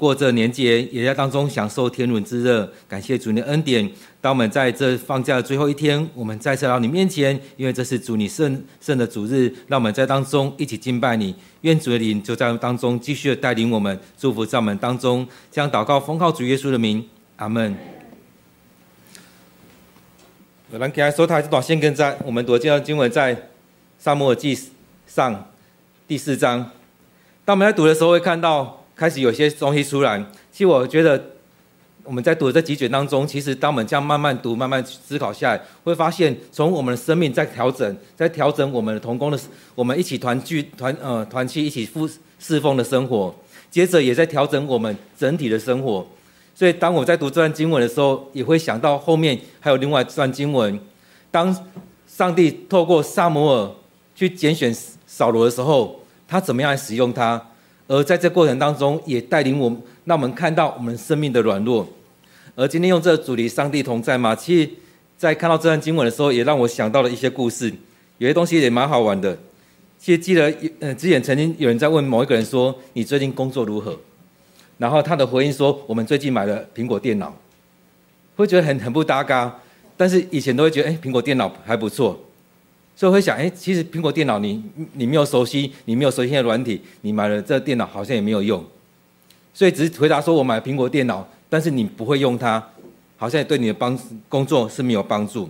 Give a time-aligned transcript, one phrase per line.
[0.00, 2.72] 过这年节，也在当中享受天伦之乐。
[2.88, 3.86] 感谢主你的恩典。
[4.18, 11.34] 当我们在这放假的最后一天，我们再次来到你面前，因为这是主你圣圣的主日，让我们在当中一起敬拜你。
[11.60, 15.28] 愿主的灵就在当中继续的带领我们，祝福在我们当中。
[15.50, 17.06] 将祷告奉靠主耶稣的名，
[17.36, 17.76] 阿门。
[20.72, 23.50] 有人给他说，他这段先跟在我们读这段经文在
[23.98, 24.58] 撒母耳记
[25.06, 25.50] 上
[26.08, 26.70] 第四章。
[27.44, 30.22] 当我们在读的时候，会看到开始有些东西出来。
[30.52, 31.18] 其实我觉得
[32.04, 39.40] 我们在读这几卷当中，其实当我们这样慢慢读、慢慢思考下来，会发现从我们的生命在调整，在调整我们的同工的，
[39.74, 43.34] 我们一起团聚、团呃团契、一起侍侍奉的生活。
[43.70, 46.06] 接着也在调整我们整体的生活。
[46.54, 50.78] 所以当我在读这段经文的时候，也会想到后面还有另外一段经文，
[51.30, 51.56] 当
[52.06, 53.70] 上帝透过撒摩尔
[54.14, 55.98] 去拣选扫罗的时候。
[56.28, 57.44] 他怎么样来使用他？
[57.90, 61.84] 而在这过程当中，也带领我们，让我们看到我们生命的软弱。
[62.54, 64.32] 而今天用这个主题“上帝同在”吗？
[64.32, 64.70] 其实，
[65.18, 67.68] 在看到这段经文的时候，也让我想到了一些故事，
[68.18, 69.36] 有些东西也蛮好玩的。
[69.98, 73.98] 其实记得，呃，之前曾经有人在问某一个人说：“你最近工作如何？”
[74.78, 77.34] 然后他的回应说：“我们最近买了苹果电脑。”
[78.36, 79.60] 会觉得很很不搭嘎，
[79.96, 82.18] 但是以前都会觉得，哎，苹果电脑还不错。
[83.00, 84.62] 所以会想，哎，其实苹果电脑你
[84.92, 88.62] 你没有熟悉，你没有熟悉的软体，你买了这电脑好像也没有用。
[89.54, 92.62] 所以只是回答说我买苹果电脑，但是你不会用它，
[93.16, 95.48] 好像也对你的帮工作是没有帮助。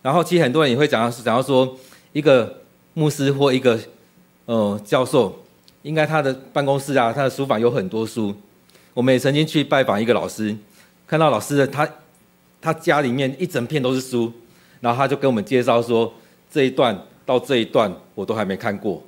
[0.00, 1.76] 然后其实很多人也会讲到，讲到说
[2.14, 2.62] 一个
[2.94, 3.78] 牧师或一个
[4.46, 5.44] 呃教授，
[5.82, 8.34] 应该他的办公室啊，他的书房有很多书。
[8.94, 10.56] 我们也曾经去拜访一个老师，
[11.06, 11.86] 看到老师的他
[12.62, 14.32] 他家里面一整片都是书。
[14.80, 16.12] 然后他就跟我们介绍说，
[16.50, 19.02] 这一段到这一段我都还没看过，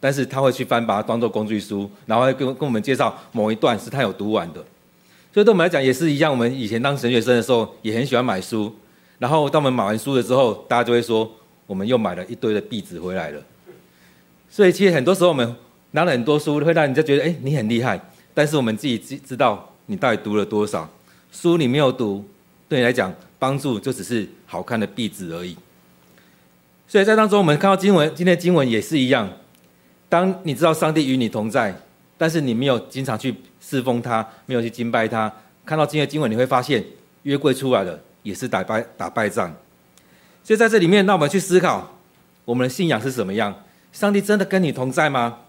[0.00, 4.64] 但是他会去翻，把它当做工具书，然后会跟跟我们介绍某一段是他有读完的。
[5.32, 8.74] 所以对我们来讲也是一样，我们以前当神学生的时候也很喜欢买书，
[9.18, 11.30] 然后当我们买完书了之后，大家就会说
[11.66, 13.42] 我们又买了一堆的壁纸回来了。
[14.48, 15.54] 所以其实很多时候我们
[15.90, 18.00] 拿了很多书，会让人家觉得哎，你很厉害，
[18.32, 20.88] 但是我们自己知知道你到底读了多少
[21.30, 22.24] 书，你没有读，
[22.68, 23.12] 对你来讲。
[23.38, 25.56] 帮助就只是好看的壁纸而已，
[26.86, 29.30] 所以在当中，我们看到经文，今天的经文也是一样。
[30.08, 31.74] 当你知道上帝与你同在，
[32.16, 35.32] 但是你没有经常去侍奉他，没有去敬拜他，
[35.64, 36.82] 看到今天的经文，你会发现
[37.22, 39.54] 约柜出来了，也是打败打败仗。
[40.42, 41.98] 所以在这里面，让我们去思考，
[42.44, 43.54] 我们的信仰是什么样？
[43.92, 45.40] 上帝真的跟你同在吗？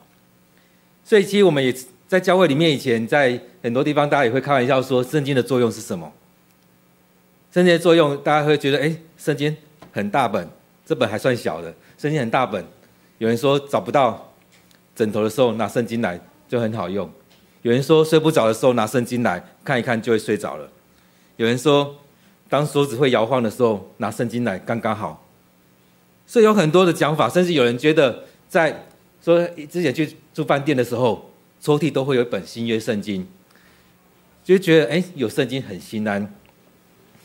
[1.06, 1.74] 所以其实我们也
[2.08, 6.12] 在教会里面，以前在很多地方，大家也会开玩笑说，圣经的作用是什么？
[7.52, 9.56] 圣经的作用，大家会觉得，哎，圣经
[9.92, 10.48] 很大本，
[10.86, 11.74] 这本还算小的。
[11.98, 12.64] 圣经很大本，
[13.18, 14.34] 有人说找不到
[14.96, 17.08] 枕头的时候拿圣经来就很好用；
[17.64, 20.68] 有人说睡不着的时候拿圣经来看一看就会睡着了；
[21.38, 21.96] 有人说
[22.48, 25.26] 当手指会摇晃的时候拿圣经来刚刚好。
[26.28, 28.86] 所以有很多的讲法，甚至有人觉得，在
[29.24, 33.28] 说之前去住饭店的时候，抽屉都会有一本新约圣经，
[34.44, 36.32] 就觉得哎，有圣经很心安。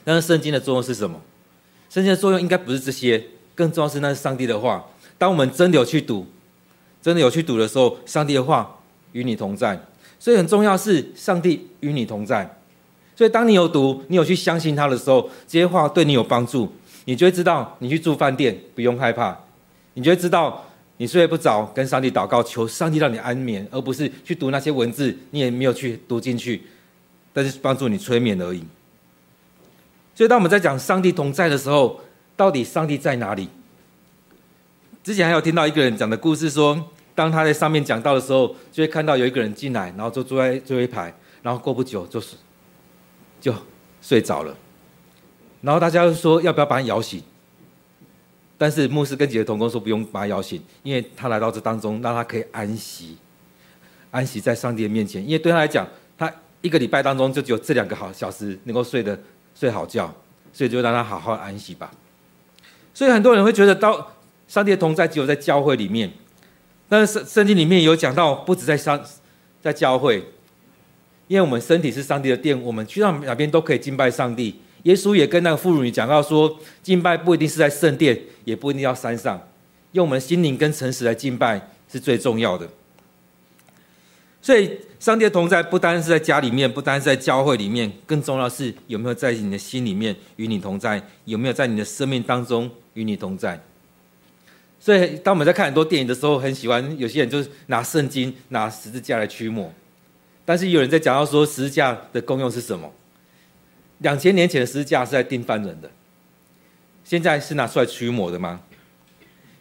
[0.04, 1.20] 但是圣经的作用是什么？
[1.88, 4.84] 圣经的作用应该不是这些，更重要是那是上帝的话。
[5.16, 6.26] 当我们真的有去读，
[7.00, 8.78] 真的有去读的时候，上帝的话
[9.12, 9.80] 与你同在。
[10.18, 12.58] 所以很重要是上帝与你同在。
[13.14, 16.72] 所以当你有读，你有去相信他的时候，这些话对你有帮助，
[17.04, 19.38] 你就会知道你去住饭店不用害怕，
[19.94, 20.64] 你就会知道
[20.96, 26.62] 你睡不着，跟上帝祷告，求上帝让你安眠，而不是去读那些文字，你也没有去读进去，
[27.32, 28.64] 但是帮助你催眠而已。
[30.14, 32.00] 所以，当我们在讲上帝同在的时候，
[32.36, 33.48] 到底上帝在哪里？
[35.02, 42.36] 之前还有听到一个人讲的故事，说，当他在上面讲到的时候，就会看到有一个人进来，然后就坐在最后一排，然后过不久就是
[43.40, 43.52] 就
[44.00, 44.56] 睡着了。
[45.60, 47.20] 然后大家就说要不要把他摇醒？
[48.56, 53.16] 但是牧师跟几个同工说不用把他摇醒，因为他来到这当中，让他可以安息，
[54.12, 55.22] 安息在上帝的面前。
[55.24, 55.86] 因为对他来讲，
[56.16, 56.32] 他
[56.62, 59.18] 一个礼拜当中就只有这两个好小时能够睡的。
[59.54, 60.12] 睡好觉，
[60.52, 61.90] 所以就让他好好安息吧。
[62.92, 64.12] 所以很多人会觉得，到
[64.46, 66.10] 上帝的同在只有在教会里面，
[66.88, 69.02] 但是圣圣经里面有讲到，不止在上
[69.62, 70.22] 在教会，
[71.26, 74.60] 因为我们身体是上帝的殿，我们去到哪边都可以敬拜上帝。
[74.82, 79.40] 耶稣也跟那个妇女讲到说，敬拜不一定是在圣殿，也不一定要山上，
[79.92, 82.68] 用我们心灵跟诚实来敬拜是最重要的。
[84.44, 93.58] 所以，上帝的同在不单是在家里面，不单是在教会里面，更重要是有没有在你的心里面与你同在，有没有在你的生命当中与你同在。
[94.78, 99.72] 所以，当我们在看很多电影的时候，很喜欢有些人就是拿圣经、拿十字架来驱魔。
[100.44, 102.92] 但是有人在讲到说十字架的功用是什么？
[104.00, 105.90] 两千年前的十字架是在钉犯人的，
[107.02, 108.60] 现在是拿出来驱魔的吗？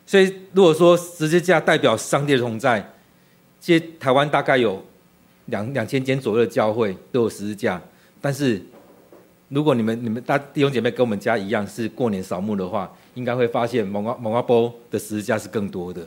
[0.06, 2.92] 所以如果说十字架代表上帝的同在，
[3.63, 4.83] 其实台湾大概有
[5.45, 7.81] 两两千间左右的教会都有十字架，
[8.19, 8.62] 但是
[9.48, 16.06] 如果你们你们大弟兄姐妹跟我们家一样是过年扫墓的话，应该会发现蒙阿蒙阿波的十字架是更多的。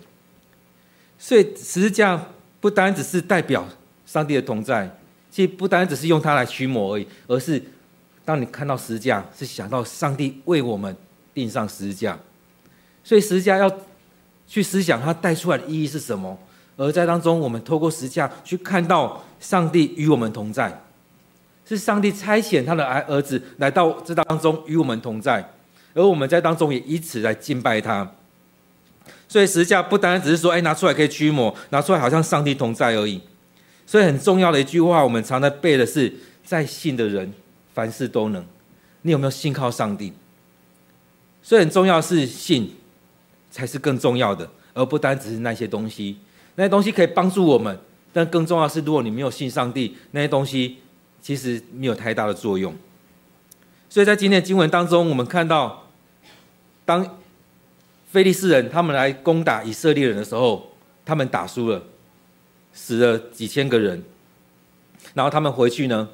[1.19, 2.27] 所以十字架
[2.61, 3.67] 不单只是代表
[4.05, 4.95] 上帝的同在，
[5.31, 7.63] 其实不单只是用它来驱魔而已，而是
[8.23, 10.95] 当你看到十字架，是想到上帝为我们
[11.33, 12.19] 钉上十字架。
[13.03, 13.81] 所以十字架要
[14.47, 16.39] 去思想它带出来的意义是什么，
[16.77, 20.83] 而在当中，我们透过十字架去看到上帝与我们同在，
[21.65, 25.53] 是上帝差遣他的儿儿子来到这当中与我们同在，
[25.95, 28.11] 而我们在当中也以此来敬拜他。
[29.29, 33.21] 所以十字架不单只是说，哎，拿出来可以驱魔，拿出来好像上帝同在而已。
[33.87, 36.13] 所以很重要的一句话，我们常在背的是，
[36.45, 37.33] 在信的人
[37.73, 38.45] 凡事都能。
[39.03, 40.13] 你有没有信靠上帝？
[41.43, 42.75] 所以很重要是信。
[43.49, 46.19] 才是更重要的，而不单只是那些东西。
[46.57, 47.79] 那些东西可以帮助我们，
[48.13, 50.79] 但更重要的是，如果你没有信上帝，那些东西
[51.23, 52.75] 其实没有太大的作用。
[53.89, 55.89] 所以在今天的经文当中，我们看到，
[56.85, 57.19] 当
[58.11, 60.73] 非利士人他们来攻打以色列人的时候，
[61.05, 61.83] 他们打输了，
[62.73, 64.03] 死了几千个人。
[65.15, 66.09] 然后他们回去呢，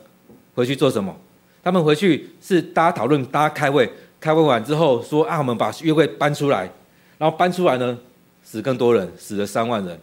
[0.54, 1.16] 回去做什么？
[1.62, 3.90] 他们回去是大家讨论，大家开会，
[4.20, 6.70] 开会完之后说啊，我们把约柜搬出来。
[7.18, 7.96] 然后搬出来呢，
[8.42, 9.98] 死更多人，死了三万人。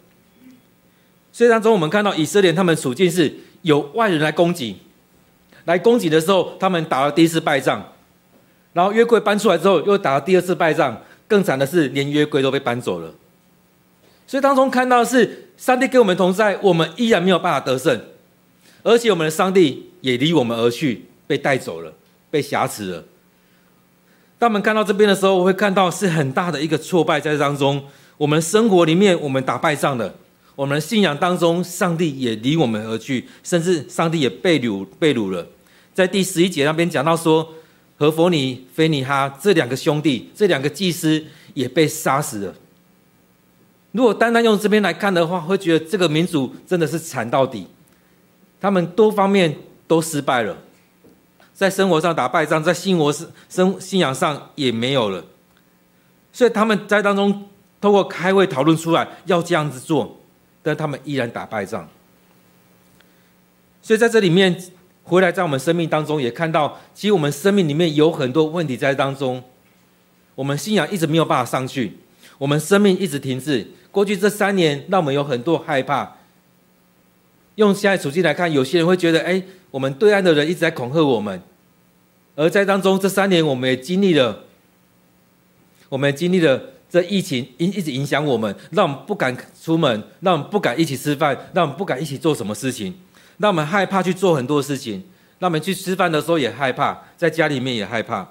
[1.40, 4.76] 所以当中我们看到以色列他们处境是有外人来攻击，
[5.64, 7.82] 来攻击的时候，他们打了第一次败仗，
[8.74, 13.16] 然后约柜搬出来之后又打了第二次败仗，更惨的是连约柜都被搬走了。
[14.28, 17.98] 所以当中看到的是上帝跟我们同在，我们依然没有办法得胜，
[18.84, 21.94] 而且我们的上帝也离我们而去，被带走了，
[22.30, 23.06] 被挟持了。
[24.38, 27.82] 当我们看到这边的时候，我会看到是很大的一个挫败在当中。
[28.18, 30.12] 我们生活里面，我们打败仗了；
[30.60, 35.48] 我们信仰当中，上帝也离我们而去，甚至上帝也被掳被掳了。
[35.94, 37.54] 在第十一节那边讲到说，
[37.98, 41.24] 何弗尼、菲尼哈这两个兄弟，这两个祭司
[41.54, 42.54] 也被杀死了。
[43.94, 47.66] 如果单单用这边来看的话，会觉得这个民族真的是惨到底，
[48.60, 49.56] 他们多方面
[49.88, 50.58] 都失败了。
[51.54, 53.10] 在生活上打败仗，在信活
[53.48, 55.24] 生信仰上也没有了，
[56.34, 57.48] 所以他们在当中
[57.80, 60.19] 透过开会讨论出来要这样子做，
[60.62, 61.88] 但他们依然打败仗。
[63.82, 64.62] 所以在这里面
[65.04, 69.44] 回来，在我们生命当中也看到，其实我们生命里面有很多问题在当中，
[70.36, 71.98] 我们信仰一直没有办法上去，
[72.38, 73.68] 我们生命一直停滞。
[73.92, 76.18] 过去这三年，让我们有很多害怕。
[77.56, 79.42] 用现在处境来看，有些人会觉得，哎，
[79.72, 81.42] 我们对岸的人一直在恐吓我们。
[82.36, 84.44] 而在当中这三年，我们也经历了，
[85.90, 92.96] 我们也经历了这疫情一一直影响我们，让我们不敢出门，让我们不敢一起吃饭，让我们不敢一起做什么事情，
[93.38, 95.04] 让我们害怕去做很多事情，
[95.38, 98.28] 让我们去吃饭的时候也害怕，在家里面也害怕。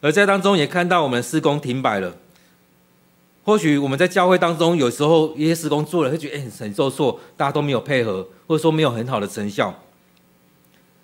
[0.00, 2.16] 而在当中也看到我们施工停摆了，
[3.44, 9.72] 或许我们在教会当中有时候一些施工做了，会觉得哎很受挫，大家都没有配合，或者说没有很好的成效。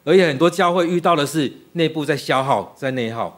[0.05, 3.38] 而且很多教会遇到的是内部在消耗，在内耗，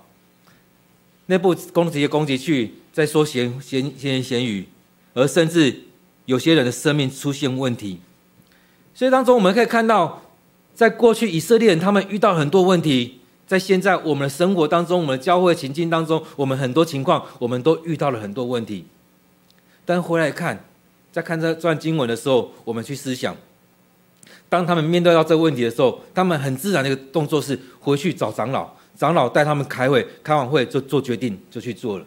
[1.31, 4.67] 内部攻击攻击去，在说闲闲闲言闲语，
[5.15, 5.85] 而甚至
[6.25, 8.01] 有些人的生命出现问题。
[8.93, 10.23] 所以当中我们可以看到，
[10.75, 18.85] 在过去以色列人他们遇到很多问题，在现在我们的生活当中，我们的教会情境当中，我们很多情况我们都遇到了很多问题。
[19.85, 20.65] 但回来看，
[21.13, 23.37] 在看这段经文的时候，我们去思想。
[24.49, 32.05] 当他们面对到这个问题的时候，他们很自然的一个动作是回去找长老，长老带他们开会，开完会就做决定，就去做了。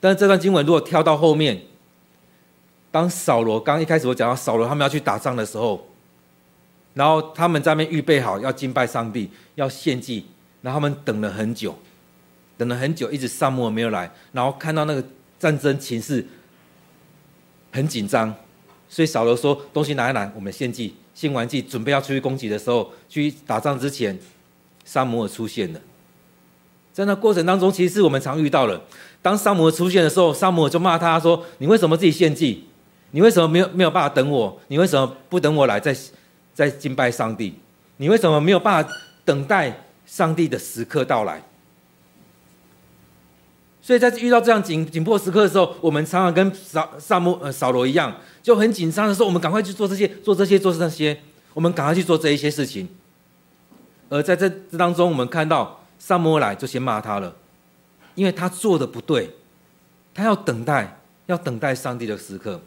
[0.00, 1.62] 但是这段经文如果跳到后面，
[2.90, 5.88] 当扫罗刚一开始我讲到扫罗他们要去打仗的时候，
[6.94, 10.26] 然后他们在那边预备好要敬拜上帝，要献祭，
[10.60, 11.74] 然后他们等了很久，
[12.58, 15.04] 等了很久，一直撒母耳没有来，然后看到那个
[15.38, 16.26] 战争情势
[17.70, 18.34] 很紧张。
[18.88, 20.94] 所以扫罗说：“东西拿一拿，我们献祭。
[21.14, 24.18] 献完祭，准备要出去攻击的时候，去打仗之前，
[24.84, 25.80] 撒摩尔出现了。
[26.92, 28.80] 在那过程当中，其实是我们常遇到的。
[29.22, 32.64] 当撒摩尔出现的时候，撒摩尔就骂他说：‘你为什么自己献祭？
[33.12, 34.60] 你为什么没有没有办法等我？
[34.68, 35.96] 你为什么不等我来再
[36.54, 37.54] 再敬拜上帝？
[37.96, 38.90] 你为什么没有办法
[39.24, 41.42] 等待上帝的时刻到来？’
[43.80, 51.18] 所以在遇到这样紧紧迫时刻的时候，我们常常跟扫撒摩呃扫罗一样，就很紧张的时候，我们赶快去做这些，做这些，做这些，
[51.52, 52.88] 我们赶快去做这一些事情。
[54.12, 57.34] 而在这这当中，我们看到撒母耳来就先骂他了，
[58.14, 59.30] 因为他做的不对，
[60.12, 62.60] 他要等待，要等待上帝的时刻。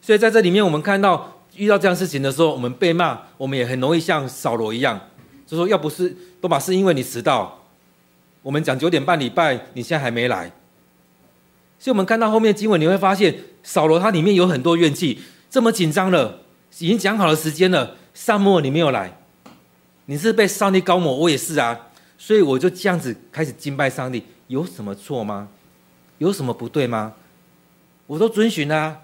[0.00, 5.08] 所以在这里面，我们看到遇到这样事情的时候，我们被骂，我们也很容易像扫罗一样，
[5.44, 7.64] 就说要不是多玛是因为你迟到，
[8.42, 10.52] 我们讲九点半礼拜，你现在还没来。
[11.80, 16.42] 所以我们看到后面经文，你会发现扫罗他里面有很多怨气，这么紧张了，
[16.78, 19.18] 已经讲好了时间了，撒母耳你没有来。
[20.06, 25.48] 你是被上帝高抹，我也是啊，所以我就这样子开始敬拜上帝，有什么错吗？
[26.18, 27.14] 有什么不对吗？
[28.06, 29.00] 我都遵循啊。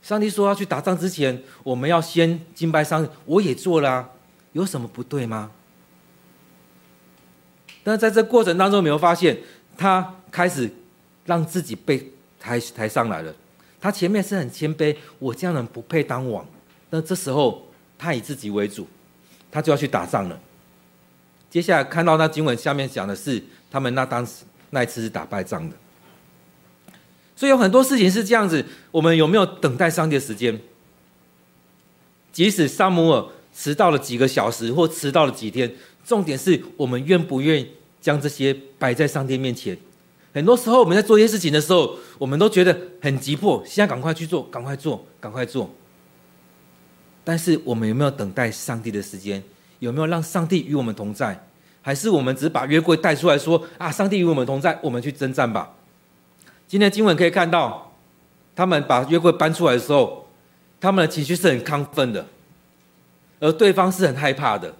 [0.00, 4.10] 上帝说要去打仗之前，我们要先敬拜上帝，我也做了啊，
[4.52, 5.50] 有什么不对吗？
[7.82, 9.36] 但在这过程当中，没有发现
[9.76, 10.70] 他开始
[11.24, 13.34] 让自己被抬抬上来了。
[13.80, 16.46] 他前面是很谦卑，我这样人不配当王。
[16.90, 17.66] 那这时候
[17.98, 18.86] 他以自己为主。
[19.50, 20.36] 他就要去打仗了。
[21.54, 25.76] 接下来看到那经文下面讲的是，他们那当时那一次是打败仗的。
[27.36, 30.60] 所以有很多事情是这样子，我们有没有等待上帝的时间？
[32.32, 35.72] 即使撒母耳迟到了几个小时，或迟到了几天，
[36.04, 37.70] 重点是我们愿不愿意
[38.00, 39.78] 将这些摆在上帝面前。
[40.32, 45.72] 很多时候我们在做一些事情的时候，我们都觉得很急迫，现在赶快去做，赶快做，赶快做。
[47.22, 49.40] 但是我们有没有等待上帝的时间？
[49.84, 51.38] 有没有让上帝与我们同在？
[51.82, 55.74] 还是我们只把约柜带出来说啊，上帝与我们同在，我们去征战吧。
[56.66, 57.92] 今天经文可以看到，
[58.56, 60.26] 他们把约柜搬出来的时候，
[60.80, 62.26] 他们的情绪是很亢奋的，
[63.38, 64.74] 而对方是很害怕的。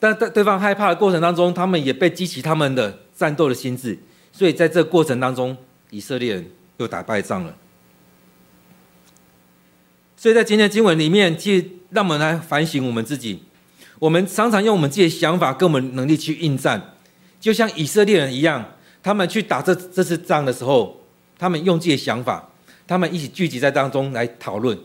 [0.00, 3.96] 但在对方害怕的过程当中，他们也被激起他们的战斗的心智，
[4.32, 5.56] 所以在这个过程当中，
[5.90, 7.54] 以色列人又打败仗了。
[10.16, 13.44] 所以在今天的经文里面，其实让我们来反省我们自己。
[13.98, 16.94] 我们常常用我们自己的想法跟我们能力去应战，
[17.40, 18.64] 就像以色列人一样，
[19.02, 21.00] 他们去打这这次仗的时候，
[21.38, 22.48] 他们用自己的想法，
[22.86, 24.78] 他们一起聚集在当中来讨论，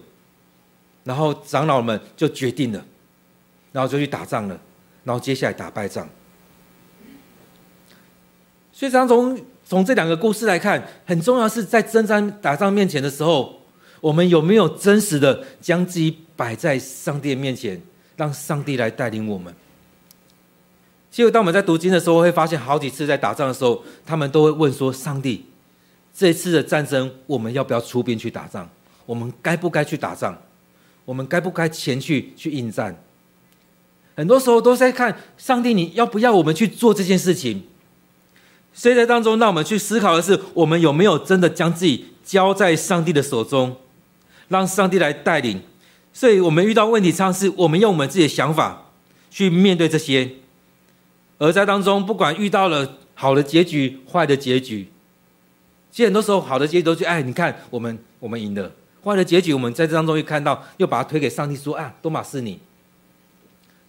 [1.04, 2.84] 然后长老们就决定了，
[3.72, 4.60] 然后就去打仗了，
[5.04, 6.08] 然后接下来打败仗。
[8.72, 13.60] 所以，从从从这两个故事来看，很重要是在征战打仗面前的时候。
[14.04, 17.82] 我们有没有真实的将自己摆在上帝面前，
[18.16, 19.54] 让上帝来带领我们？
[21.12, 25.46] 其实，当我们在读经的时候，会发现好几次在打仗的时候，他们都会问说：“上帝，
[26.12, 28.68] 这次的战争，我们要不要出兵去打仗？
[29.06, 30.36] 我们该不该去打仗？
[31.06, 32.96] 我们该不该前去去应战？”
[34.16, 37.64] 很多时候都在看上帝，你要不要我们去做这件事情？
[38.74, 43.78] 所以在当中，让我们去思考的是：我们有没有真的将自己交在上帝的手中？
[44.48, 45.62] 让上帝来带领，
[46.14, 48.92] 所以我们遇到问题，常常是我们用我们自己的想法
[49.32, 50.30] 去面对这些，
[51.40, 54.88] 而在当中，不管遇到了好的结局、坏的结局，
[55.92, 58.70] 其实很多时候好的结局都是哎，你看我们我们赢了；
[59.04, 62.60] 坏的结局，我们在这当中又看到，又把它推给上帝说啊，多玛是你。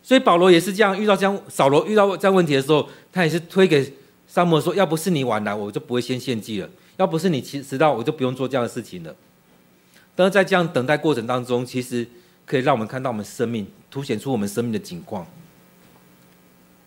[0.02, 3.92] 所以保罗也是这样，遇到这样扫罗遇到这样问题的时候，他也是推给
[4.26, 9.14] 沙漠说，要不是你晚来，我就不会先献祭了；要不是你迟迟到，我就不用做这样的事情了。
[10.16, 12.06] 但是在这样等待过程当中，其实
[12.46, 15.26] 可以让我们看到我们生命，凸显出我们生命的景况。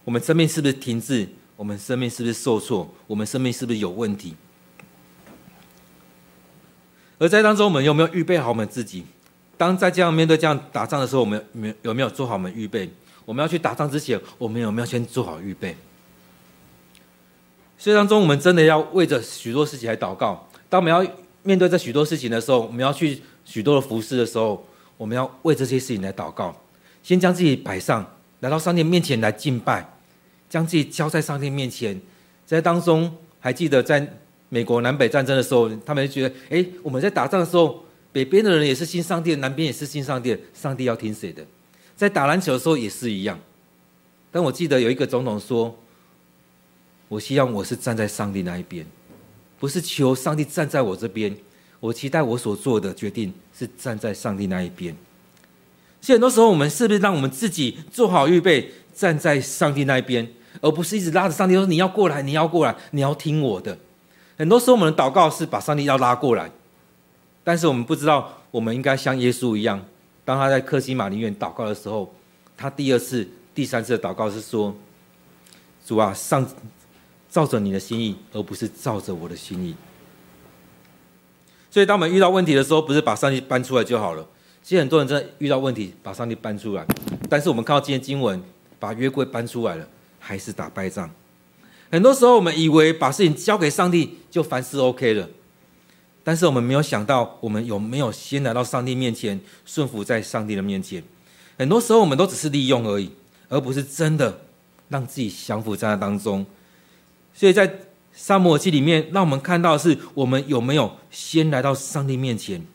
[0.05, 1.27] 我们生命是不是停滞？
[1.55, 2.93] 我们生命是不是受挫？
[3.07, 4.35] 我们生命是不是有问题？
[7.19, 9.03] 而在当中，我们有没有预备好我们自己？
[9.57, 12.89] 当在这样面对这样打仗的时候，我们有有没有做好我们预备？
[13.25, 15.75] 我们要去打仗之前，我们有没有先做好预备？
[17.77, 20.47] 所以当中，我们真的要为着许多事情来祷告。
[20.69, 21.03] 当我们要
[21.47, 24.61] 面对这许多事情的时候，我们要去许多的服侍的时候，
[24.97, 26.53] 我们要为这些事情来祷告，
[27.01, 28.05] 先将自己摆上，
[28.41, 29.89] 来到上帝面前来敬拜，
[30.49, 31.97] 将自己交在上帝面前。
[32.45, 34.05] 在当中，还记得在
[34.49, 41.45] 美国南北战争的时候，他们就觉得，哎，我们在打仗的时候，北边的人也是信上帝，南边也是信上帝，上帝要听谁的？
[41.95, 43.39] 在打篮球的时候也是一样。
[44.31, 45.73] 但我记得有一个总统说，
[47.07, 48.85] 我希望我是站在上帝那一边。
[49.59, 51.35] 不是求上帝站在我这边，
[51.79, 54.95] 我期待我所做的决定是站在上帝那一边。
[55.99, 60.27] 所以很多时候，我们是不是让我们自己做好预备，站在上帝那一边，
[60.61, 63.77] 而不是一直拉着上帝说：“你要过来，你要过来，你要听我的。”
[64.37, 66.51] 很多时候，我们的祷告是把上帝要拉过来，
[67.43, 69.83] 但是我们不知道，我们应该像耶稣一样，
[70.23, 72.13] 当他在克西马林院祷告的时候，
[72.55, 74.75] 他第二次、第三次的祷告是说
[75.83, 76.47] ：“主啊，上。”
[77.29, 79.75] 照着你的心意，而不是照着我的心意。
[81.69, 84.27] 所以，当我们遇到问题的时候，不是把上帝搬出来就好了。
[84.63, 86.85] 其实很多人真的遇到问题，把上帝搬出来，
[87.29, 88.41] 但是我们看到今天经文，
[88.79, 89.87] 把约柜搬出来了，
[90.19, 91.09] 还是打败仗。
[91.91, 95.29] 很多时候，我们以为把事情交给上帝就凡事 OK 了，
[96.23, 101.01] 但是我们没有想到，我们有没有先来到上帝面前，顺服在上帝的面前。
[101.57, 103.09] 很多时候，我们都只是利用而已，
[103.47, 104.41] 而不是真的
[104.89, 106.45] 让自己降服在那当中。
[107.37, 107.71] 所以在
[108.11, 112.65] 撒母耳记里面，让我们看到的是我们有没有先来到上帝面前，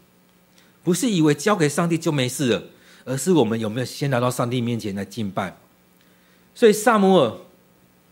[0.84, 2.62] 不是以为交给上帝就没事了，
[3.04, 5.56] 而是我们有没有先来到上帝面前来敬拜。
[6.54, 7.34] 所以撒母耳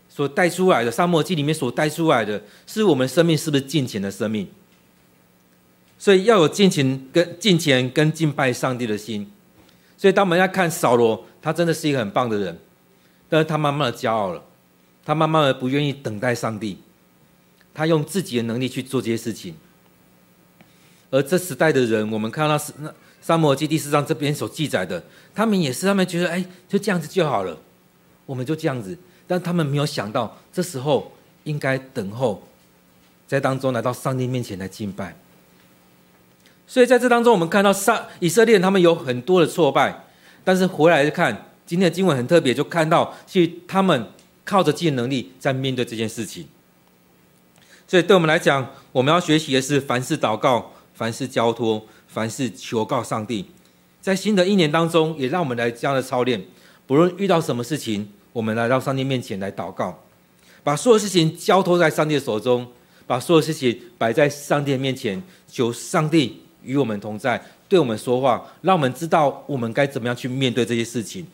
[0.09, 4.45] 所带出来的，撒母耳记里面所带出来的是我们生命是不是敬虔的生命？
[5.97, 9.31] 所以要有敬虔跟敬虔跟敬拜上帝的心。
[9.97, 12.59] 所以当我们要看扫罗，他真的是一个很棒的人，
[13.29, 14.43] 但是他慢慢的骄傲了，
[15.05, 16.77] 他慢慢的不愿意等待上帝。
[17.73, 19.55] 他用自己的能力去做这些事情，
[21.09, 25.01] 而这时代的人，我们看到是那撒母耳记第四章这边所记载的，
[25.33, 27.57] 他们也是，他们觉得哎，就这样子就好了，
[28.25, 31.13] 我们就这样子，但他们没有想到，这时候
[31.45, 32.45] 应该等候，
[33.25, 35.15] 在当中来到上帝面前来敬拜。
[36.67, 40.03] 所以在这当中，我们看到上以色列人他们有很多的挫败，
[40.43, 44.05] 但是回来看今天的经文很特别，就看到其实他们
[44.51, 46.45] 靠着自己的能力在面对这件事情。
[47.87, 53.45] 所以，对我们来讲，我们要学习的是凡事祷告，凡事交托，凡事求告上帝。
[54.01, 56.43] 在新的一年当中，也让我们来这样的操练。
[56.85, 60.03] 不论遇到什么事情，我们来到上帝面前来祷告，
[60.65, 62.67] 把所有事情交托在上帝的手中，
[63.07, 71.25] 把所有事情摆在上帝的面前，求上帝与我们同在，对我们说话，让我们知道我们该怎么样去面对这些事情。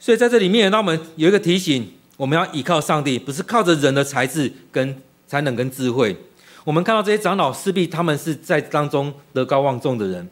[0.00, 1.88] 所以，在这里面，让我们有一个提醒。
[2.16, 4.94] 我们要依靠上帝，不是靠着人的才智跟
[5.26, 6.14] 才能跟智慧。
[6.64, 10.28] 我们看到这些长老势必他们是在当中德高望重的人，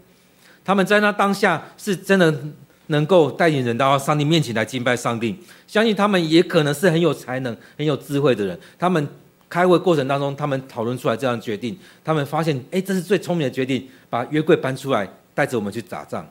[0.62, 2.42] 他们在那当下是真的
[2.88, 5.34] 能够带领人到上帝面前来敬拜上帝。
[5.66, 8.58] 相信他们也可能是很有才能、很有智慧的人。
[8.78, 9.08] 他们
[9.48, 16.28] 开会过程当中，他们讨论出来这样决定，他们发现，哎，这是最聪明的决定，把约柜搬出来，带着我们去打仗。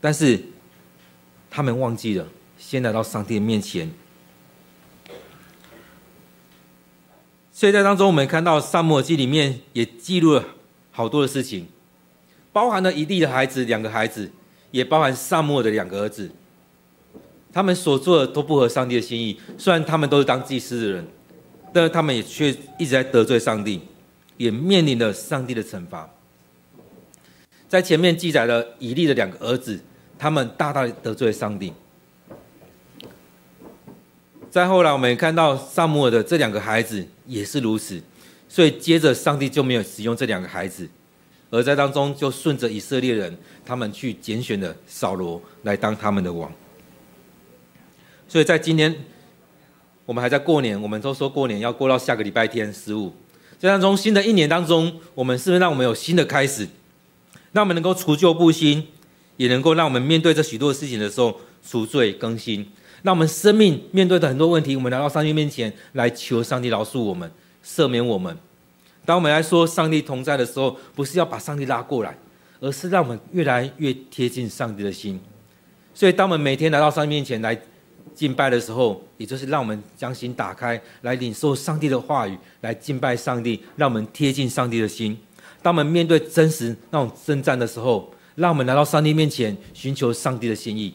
[0.00, 0.42] 但是
[1.54, 3.90] 他们忘记了，先来到上帝的面前。
[7.52, 10.42] 所以在当中，我们看到《撒母耳记》里面也记录了
[10.90, 11.68] 好多的事情，
[12.54, 14.32] 包含了以利的孩子两个孩子，
[14.70, 16.30] 也包含撒母耳的两个儿子。
[17.52, 19.38] 他们所做的都不合上帝的心意。
[19.58, 21.06] 虽然他们都是当祭司的人，
[21.70, 23.82] 但是他们也却一直在得罪上帝，
[24.38, 26.08] 也面临了上帝的惩罚。
[27.68, 29.78] 在前面记载了以利的两个儿子，
[30.22, 31.72] 他们大大得罪上帝。
[34.48, 38.00] 再后来，我们也看到撒母耳的这两个孩子也是如此，
[38.48, 40.88] 所以接着上帝就没有使用这两个孩子，
[41.50, 46.52] 而在当中就顺着以色列人，他们去拣选了扫罗来当他们的王。
[48.28, 48.94] 所以在今天，
[50.06, 53.12] 我们还在过年，我们都说过年要过到下个礼拜天十五，
[53.58, 56.68] 在当中新的一年当中，我们是不是让我们有新的开始，
[57.50, 58.86] 让我们能够除旧布新，
[59.36, 62.66] 也能够让我们面对这许多事情的时候赎罪更新。
[63.02, 67.28] 让我们生命面对的很多问题，我们来到上帝面前来求上帝饶恕我们、
[67.64, 68.36] 赦免我们。
[69.04, 72.16] 当我们来说上帝同在的时候，不是要把上帝拉过来，
[72.60, 75.18] 而是让我们越来越贴近上帝的心。
[75.92, 77.60] 所以，当我们每天来到上帝面前来
[78.14, 85.18] 敬拜的时候，也就是让我们将心打开，来领受上帝的话语，来敬拜上帝，让我们贴近上帝的心。
[85.60, 90.94] 当我们面对真实那种征战的时候，让我们来到上帝面前寻求上帝的心意。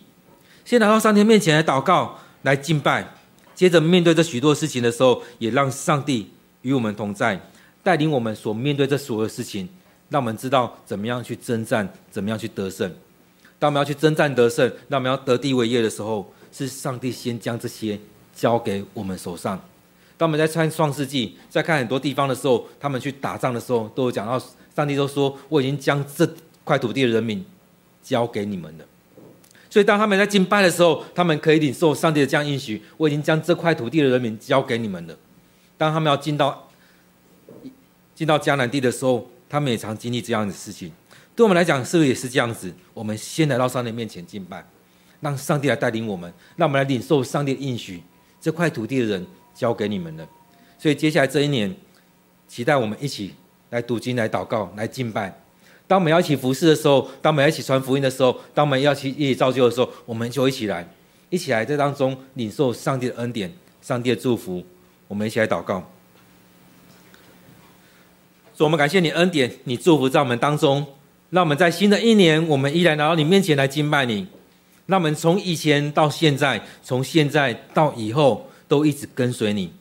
[0.66, 3.08] 先来到上帝面前来祷告、来敬拜，
[3.56, 6.30] 接着面对这许多事情的时候，也让上帝
[6.62, 7.40] 与我们同在，
[7.84, 9.70] 带领我们所面对这所有事情，
[10.10, 12.92] 让我们知道怎么样去征战，怎么样去得胜。
[13.60, 18.00] 当我们要去征战得胜，那我们要得地为业的时候，是上帝先将这些
[18.36, 19.60] 交给我们手上。
[20.18, 24.38] 当我们在看创世纪，在看很多地方的时候，他们去打仗的时候，都有讲到，
[24.76, 26.28] 上帝都说：“我已经将这
[26.68, 27.44] 块土地的人民
[28.04, 28.86] 交给你们了。”
[29.70, 32.82] 所以，当他们在敬拜的时候，他们可以领受上帝的这样应许。
[32.96, 35.18] 我已经将这块土地的人民交给你们了。
[35.78, 36.70] 当他们要进到
[38.16, 40.92] 进到迦南地的时候，他们也常经历这样的事情。
[41.36, 42.74] 对我们来讲，是不是也是这样子？
[42.94, 44.66] 我们先来到上帝面前敬拜，
[45.20, 48.02] 让上帝来带领我们，让我们来领受上帝的应许。
[48.40, 50.28] 这块土地的人交给你们了。
[50.80, 51.76] 所以，接下来这一年，
[52.48, 53.36] 期待我们一起
[53.70, 55.47] 来读经、来祷告、来敬拜。
[55.88, 60.86] 当我们要一起服侍的时候，当我们要一起传福音的时候，当我们要一起一起造就的时候，我们就一起来，
[61.30, 64.64] 一起来在当中领受上帝的恩典、上帝的祝福。
[65.08, 65.90] 我们一起来祷告。
[68.58, 70.86] 主，我们感谢你恩典，你祝福在我们当中，
[71.30, 74.28] 让我们在新的一年，我们依然来到你面前来敬拜你。
[74.88, 79.72] 让我们从以前到现在，从现在到以后，都一直跟随你。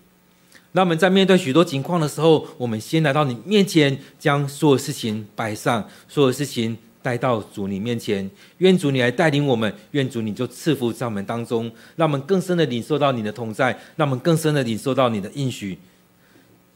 [0.77, 8.31] 那我们在面对许多情况的时候，我们先来到你面前，将所有事情摆上，所有事情带到主你面前。
[8.59, 15.79] 愿主你来带领我们，愿主你就赐福在我们当中，让我们更深的领受到你的同在，让我们更深的领受到你的应许。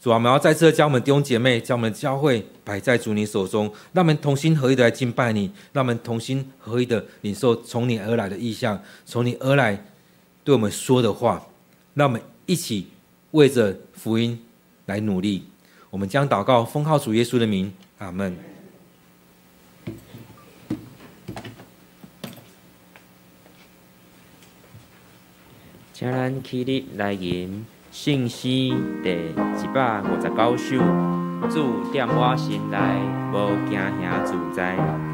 [0.03, 9.85] 主啊，我们要再次将我们弟兄姐妹、将我们教会摆在主你手中，让我们同心合意的来敬拜你，让我们同心合意的领受从你而来的意象，从你而来
[10.43, 11.47] 对我们说的话，
[11.93, 12.87] 让我们一起
[13.33, 14.41] 为着福音
[14.87, 15.45] 来努力。
[15.91, 18.37] 我们将祷告奉靠主耶稣的名，阿门。
[25.93, 27.65] 请咱起立来吟。
[27.91, 28.47] 信诗
[29.03, 30.77] 第一百五十九首，
[31.51, 32.79] 主点我心内，
[33.33, 35.10] 无惊吓自在。